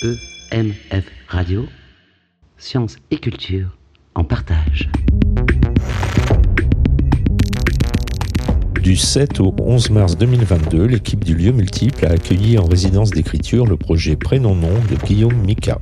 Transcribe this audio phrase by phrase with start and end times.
[0.00, 1.66] EMF Radio,
[2.56, 3.76] sciences et culture
[4.14, 4.88] en partage.
[8.80, 13.66] Du 7 au 11 mars 2022, l'équipe du lieu multiple a accueilli en résidence d'écriture
[13.66, 15.80] le projet Prénom-Nom de Guillaume Mika.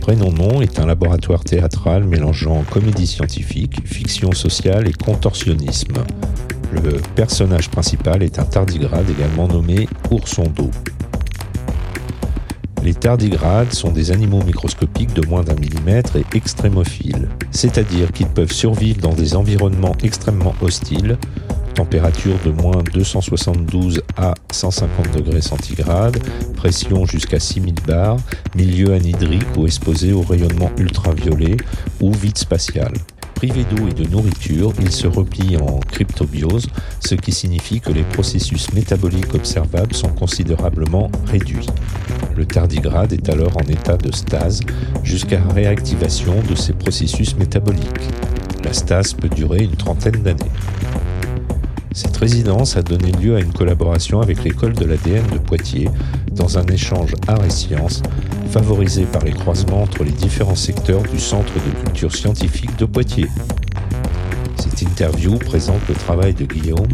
[0.00, 6.02] Prénom-Nom est un laboratoire théâtral mélangeant comédie scientifique, fiction sociale et contorsionnisme.
[6.72, 10.70] Le personnage principal est un tardigrade également nommé Ourson d'eau.
[12.84, 18.52] Les tardigrades sont des animaux microscopiques de moins d'un millimètre et extrémophiles, c'est-à-dire qu'ils peuvent
[18.52, 21.16] survivre dans des environnements extrêmement hostiles,
[21.74, 26.18] température de moins 272 à 150 degrés centigrades,
[26.56, 28.18] pression jusqu'à 6000 bars,
[28.54, 31.56] milieu anhydrique ou exposé au rayonnement ultraviolet
[32.02, 32.92] ou vide spatial.
[33.34, 36.66] Privé d'eau et de nourriture, il se replie en cryptobiose,
[37.00, 41.66] ce qui signifie que les processus métaboliques observables sont considérablement réduits.
[42.36, 44.60] Le tardigrade est alors en état de stase
[45.02, 48.08] jusqu'à réactivation de ces processus métaboliques.
[48.64, 50.50] La stase peut durer une trentaine d'années.
[51.92, 55.88] Cette résidence a donné lieu à une collaboration avec l'école de l'ADN de Poitiers
[56.32, 58.02] dans un échange art et sciences
[58.54, 63.26] favorisé par les croisements entre les différents secteurs du Centre de culture scientifique de Poitiers.
[64.56, 66.86] Cette interview présente le travail de Guillaume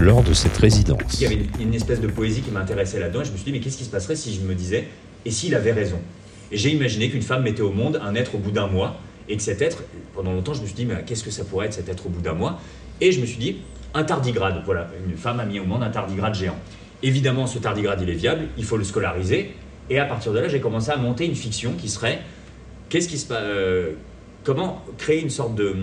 [0.00, 1.20] lors de cette résidence.
[1.20, 3.52] Il y avait une, espèce de poésie qui m'intéressait là-dedans et je me suis dit
[3.52, 4.88] mais qu'est-ce qui se passerait si je me disais
[5.26, 5.98] et s'il avait raison?
[6.50, 8.96] Et j'ai imaginé qu'une femme mettait au monde un être au bout d'un mois
[9.28, 9.82] et que cet être,
[10.14, 12.08] pendant longtemps je me suis dit mais qu'est-ce que ça pourrait être cet être au
[12.08, 12.62] bout d'un mois?
[13.02, 13.58] Et je me suis dit
[13.92, 14.62] un tardigrade.
[14.64, 16.56] Voilà, une femme a mis au monde un tardigrade géant.
[17.02, 19.54] Évidemment, ce tardigrade, il est viable, il faut le scolariser.
[19.90, 22.22] Et à partir de là, j'ai commencé à monter une fiction qui serait
[22.88, 23.92] qu'est-ce qui se passe euh,
[24.44, 25.74] Comment créer une sorte de.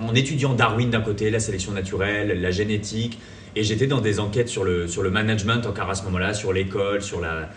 [0.00, 3.18] En étudiant Darwin d'un côté, la sélection naturelle, la génétique,
[3.54, 6.54] et j'étais dans des enquêtes sur le, sur le management encore à ce moment-là, sur
[6.54, 7.50] l'école, sur la,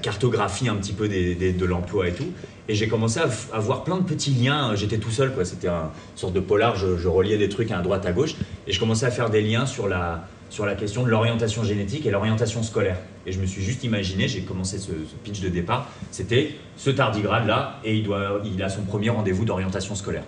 [0.00, 2.32] cartographie un petit peu des, de l'emploi et tout.
[2.68, 4.74] Et j'ai commencé à, voir plein de petits liens.
[4.74, 5.44] J'étais tout seul, quoi.
[5.44, 6.76] C'était une sorte de polar.
[6.76, 8.36] Je, reliais des trucs à droite, à gauche.
[8.66, 12.06] Et je commençais à faire des liens sur la, sur la question de l'orientation génétique
[12.06, 12.98] et l'orientation scolaire.
[13.26, 14.92] Et je me suis juste imaginé, j'ai commencé ce,
[15.24, 19.44] pitch de départ, c'était ce tardigrade là, et il, doit, il a son premier rendez-vous
[19.44, 20.24] d'orientation scolaire.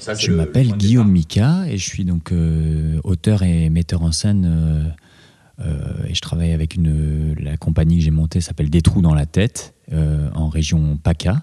[0.00, 4.46] Ça, je m'appelle Guillaume Mika et je suis donc euh, auteur et metteur en scène
[4.46, 9.02] euh, euh, et je travaille avec une, la compagnie que j'ai montée, s'appelle Des Trous
[9.02, 11.42] dans la tête, en région PACA.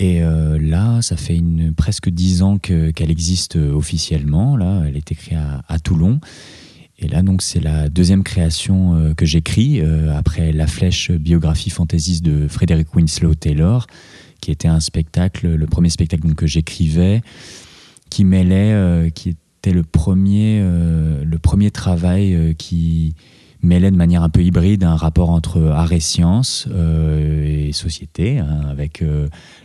[0.00, 4.56] Et euh, là, ça fait une, presque dix ans qu'elle existe officiellement.
[4.56, 6.20] Là, elle est écrite à, Toulon.
[7.40, 9.80] C'est la deuxième création que j'écris
[10.14, 13.86] après La Flèche biographie fantaisiste de Frédéric Winslow Taylor,
[14.40, 17.22] qui était un spectacle, le premier spectacle que j'écrivais,
[18.10, 19.36] qui mêlait, qui
[19.72, 23.14] le premier, euh, le premier travail euh, qui
[23.64, 28.38] mêlait de manière un peu hybride un rapport entre art et science euh, et société,
[28.38, 29.02] hein, avec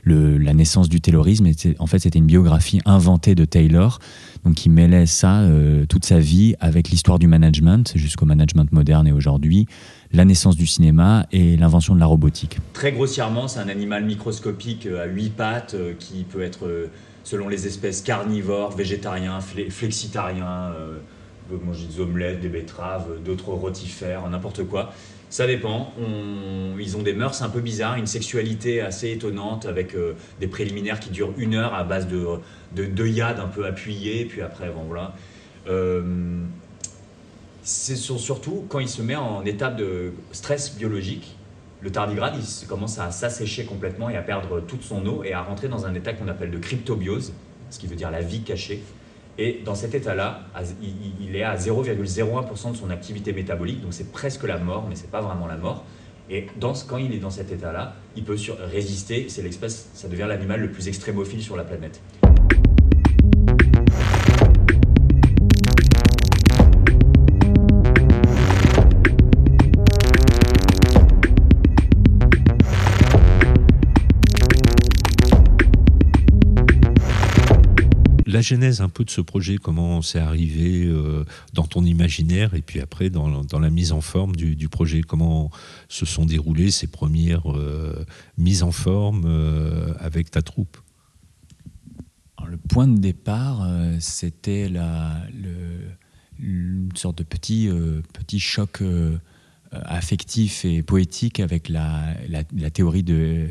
[0.03, 1.47] le, la naissance du taylorisme.
[1.79, 3.99] en fait, c'était une biographie inventée de Taylor,
[4.43, 5.43] donc qui mêlait ça,
[5.89, 9.67] toute sa vie, avec l'histoire du management, jusqu'au management moderne et aujourd'hui,
[10.11, 12.57] la naissance du cinéma et l'invention de la robotique.
[12.73, 16.89] Très grossièrement, c'est un animal microscopique à huit pattes qui peut être
[17.23, 20.71] selon les espèces carnivores, végétariens, flexitariens,
[21.51, 24.93] euh, manger des omelettes, des betteraves, d'autres rotifères, n'importe quoi.
[25.29, 25.93] Ça dépend.
[26.79, 30.99] ils ont des mœurs un peu bizarres, une sexualité assez étonnante avec euh, des préliminaires
[30.99, 32.25] qui durent une heure à base de,
[32.75, 35.13] de, de un peu appuyés, puis après, bon voilà.
[35.67, 36.01] Euh,
[37.61, 41.35] c'est surtout quand il se met en état de stress biologique,
[41.81, 45.43] le tardigrade il commence à s'assécher complètement et à perdre toute son eau et à
[45.43, 47.33] rentrer dans un état qu'on appelle de cryptobiose,
[47.69, 48.81] ce qui veut dire la vie cachée.
[49.41, 50.41] Et dans cet état-là,
[50.81, 55.09] il est à 0,01% de son activité métabolique, donc c'est presque la mort, mais c'est
[55.09, 55.85] pas vraiment la mort.
[56.29, 60.25] Et dans, quand il est dans cet état-là, il peut résister, c'est l'espèce, ça devient
[60.27, 62.01] l'animal le plus extrémophile sur la planète.
[78.39, 82.61] La genèse un peu de ce projet, comment c'est arrivé euh, dans ton imaginaire et
[82.61, 85.51] puis après dans, la mise en forme du, projet, comment
[85.89, 88.05] se sont déroulées ces premières euh,
[88.37, 90.77] mises en forme euh, avec ta troupe?
[92.47, 93.67] Le point de départ,
[93.99, 95.21] c'était la,
[96.39, 97.69] une sorte de petit,
[98.13, 98.81] petit choc
[99.71, 103.49] affectif et poétique avec la, la théorie de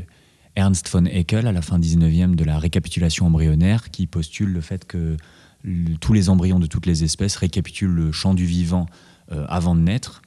[0.58, 4.84] Ernst von Haeckel à la fin 19e de la récapitulation embryonnaire qui postule le fait
[4.86, 5.16] que
[6.00, 8.86] tous les embryons de toutes les espèces récapitulent le champ du vivant
[9.30, 10.20] euh, avant de naître.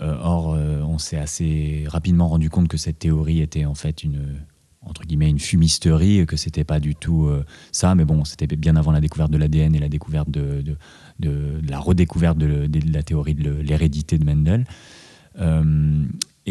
[0.00, 0.56] or,
[0.88, 4.40] on s'est assez rapidement rendu compte que cette théorie était en fait une
[4.80, 7.28] entre guillemets une fumisterie, que c'était pas du tout
[7.70, 10.64] ça, mais bon, c'était bien avant la découverte de l'ADN et la découverte de,
[11.20, 14.64] la redécouverte de, la théorie de l'hérédité de Mendel.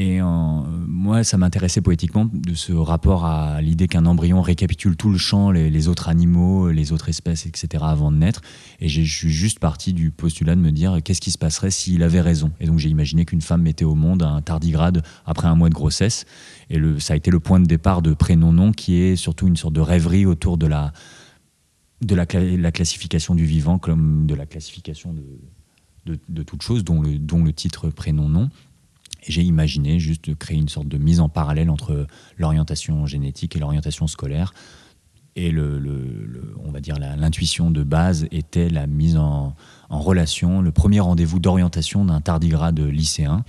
[0.02, 5.18] Et moi, ça m'intéressait poétiquement de ce rapport à l'idée qu'un embryon récapitule tout le
[5.18, 8.40] champ, les, autres animaux, les autres espèces, etc., avant de naître.
[8.80, 12.02] Et je suis juste parti du postulat de me dire qu'est-ce qui se passerait s'il
[12.02, 12.54] avait raison?
[12.62, 15.74] Et donc j'ai imaginé qu'une femme mettait au monde un tardigrade après un mois de
[15.74, 16.24] grossesse.
[16.70, 19.74] Et ça a été le point de départ de Prénom-Nom, qui est surtout une sorte
[19.74, 20.94] de rêverie autour de la
[22.72, 25.26] classification du vivant, comme de la classification de,
[26.06, 28.50] de, de toute chose, dont le, dont le titre Prénom-Nom.
[29.28, 32.08] J'ai imaginé juste de créer une sorte de mise en parallèle entre
[32.38, 34.54] l'orientation génétique et l'orientation scolaire.
[35.36, 39.56] Et le, on va dire l'intuition de base était la mise en,
[39.90, 43.44] relation, le premier rendez-vous d'orientation d'un tardigrade lycéen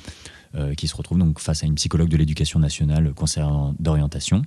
[0.55, 4.43] euh, qui se retrouve donc face à une psychologue de l'éducation nationale concernant d'orientation.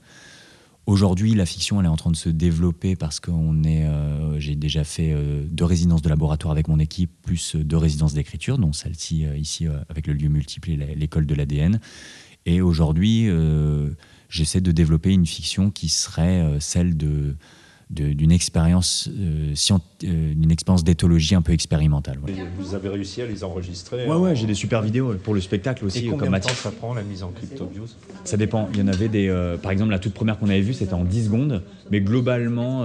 [0.86, 4.84] Aujourd'hui, la fiction, elle est en train de se développer parce que euh, j'ai déjà
[4.84, 8.74] fait euh, deux résidences de laboratoire avec mon équipe, plus euh, deux résidences d'écriture, dont
[8.74, 11.80] celle-ci ici avec le lieu multiple et l'école de l'ADN.
[12.46, 13.30] Et aujourd'hui,
[14.28, 17.38] j'essaie de développer une fiction qui serait celle de
[17.90, 19.54] d'une expérience euh,
[20.04, 22.20] euh, d'une expérience d'éthologie un peu expérimentale.
[22.58, 25.86] Vous avez réussi à les enregistrer Ouais, ouais, j'ai des super vidéos pour le spectacle
[25.86, 26.08] aussi.
[26.08, 28.70] Et combien de temps ça prend la mise en cryptobiote Ça dépend.
[28.74, 29.28] Il y en avait des.
[29.28, 32.84] Euh, par exemple, la toute première qu'on avait vue, c'était en 10 secondes, mais globalement,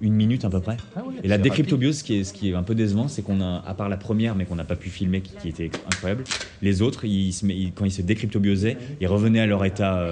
[0.00, 0.76] une minute à peu près.
[0.96, 3.40] Ah Et la décryptobiose, ce qui est, ce qui est un peu décevant, c'est qu'on
[3.40, 6.24] a, à part la première, mais qu'on n'a pas pu filmer, qui, était incroyable,
[6.62, 10.06] les autres, ils, quand ils se décryptobiosaient, ils revenaient à leur état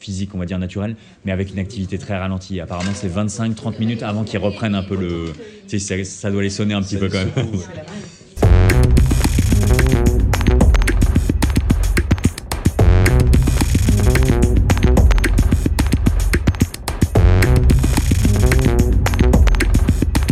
[0.00, 2.60] physique, on va dire naturel, mais avec une activité très ralentie.
[2.60, 5.32] Apparemment, c'est 25-30 minutes avant qu'ils reprennent un peu le.
[5.66, 7.44] Tu sais, ça, doit les sonner un petit peu quand même.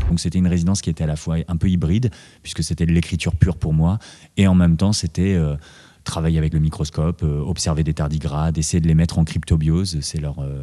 [0.08, 2.10] Donc c'était une résidence qui était à la fois un peu hybride,
[2.42, 3.98] puisque c'était de l'écriture pure pour moi,
[4.38, 5.56] et en même temps c'était euh,
[6.06, 9.98] travailler avec le microscope, euh, observer des tardigrades, essayer de les mettre en cryptobiose.
[10.00, 10.62] C'est leur, euh,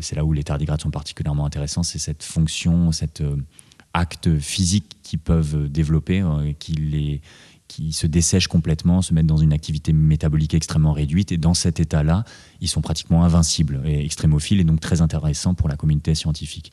[0.00, 1.84] c'est là où les tardigrades sont particulièrement intéressants.
[1.84, 3.36] C'est cette fonction, cet euh,
[3.94, 6.24] acte physique qu'ils peuvent développer,
[6.58, 7.20] qui les
[7.68, 11.30] qui se dessèchent complètement, se mettent dans une activité métabolique extrêmement réduite.
[11.30, 12.24] Et dans cet état-là,
[12.60, 16.72] ils sont pratiquement invincibles et extrémophiles et donc très intéressants pour la communauté scientifique.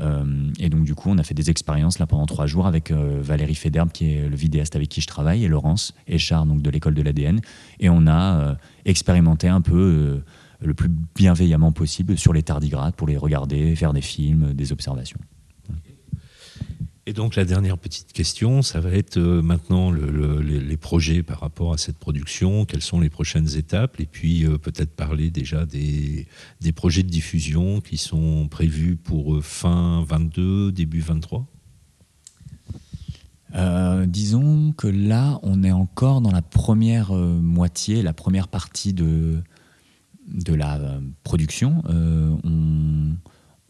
[0.00, 2.90] Euh, et donc, du coup, on a fait des expériences là pendant trois jours avec
[2.90, 6.62] euh, Valérie Federbe, qui est le vidéaste avec qui je travaille, et Laurence Echard, donc
[6.62, 7.40] de l'école de l'ADN.
[7.80, 8.54] Et on a euh,
[8.84, 10.22] expérimenté un peu
[10.60, 15.18] le plus bienveillamment possible sur les tardigrades pour les regarder, faire des films, des observations.
[17.06, 21.74] Et donc la dernière petite question, ça va être euh, maintenant les, projets par rapport
[21.74, 26.26] à cette production, quelles sont les prochaines étapes, et puis euh, peut-être parler déjà des,
[26.74, 31.46] projets de diffusion qui sont prévus pour euh, fin 22, début 23
[34.06, 39.40] disons que là, on est encore dans la première moitié, la première partie de,
[40.26, 41.80] de la production.
[41.86, 43.14] on,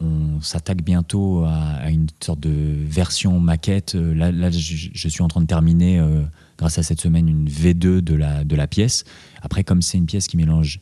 [0.01, 3.95] on s'attaque bientôt à, une sorte de version maquette.
[3.95, 6.23] Euh, là, je, suis en train de terminer, euh,
[6.57, 9.05] grâce à cette semaine, une V2 de la, de la pièce.
[9.41, 10.79] Après, comme c'est une pièce qui mélange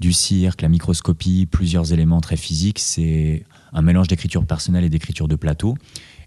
[0.00, 5.28] du cirque, la microscopie, plusieurs éléments très physiques, c'est un mélange d'écriture personnelle et d'écriture
[5.28, 5.76] de plateau.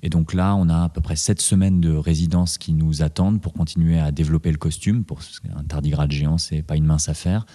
[0.02, 3.42] Et donc là, on a à peu près sept semaines de résidence qui nous attendent
[3.42, 5.04] pour continuer à développer le costume.
[5.04, 5.20] Pour
[5.56, 7.46] un tardigrade géant, c'est pas une mince affaire.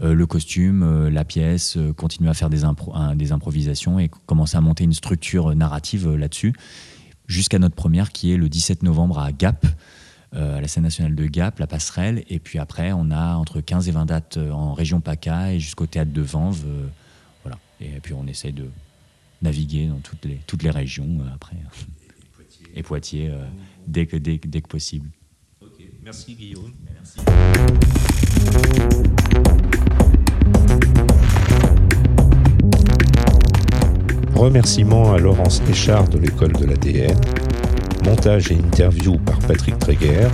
[0.00, 2.62] Euh, le costume, euh, la pièce, euh, continuer à faire des,
[3.14, 6.52] des improvisations et commencer à monter une structure narrative là-dessus,
[7.26, 9.66] jusqu'à notre première qui est le 17 novembre à Gap.
[10.32, 13.88] à la scène nationale de Gap, la passerelle, et puis après on a entre 15
[13.88, 16.66] et 20 dates en région PACA et jusqu'au théâtre de Vanves,
[17.44, 17.56] voilà.
[17.80, 18.68] Et puis on essaye de
[19.42, 21.56] naviguer dans toutes les, toutes les régions après.
[22.74, 23.32] Et Poitiers,
[23.86, 25.08] dès, que, dès, dès que possible.
[26.02, 26.72] Merci Guillaume.
[26.92, 27.20] Merci.
[34.44, 37.16] Remerciements à Laurence Échard de l'école de l'ADN.
[38.04, 40.28] Montage et interview par Patrick Tréguer.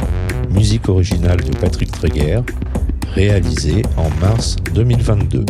[0.50, 2.40] Musique originale de Patrick Tréguer.
[3.14, 5.44] Réalisé en mars 2022.